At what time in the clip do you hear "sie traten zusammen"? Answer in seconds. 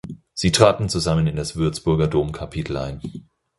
0.33-1.27